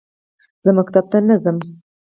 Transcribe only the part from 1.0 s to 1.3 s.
ته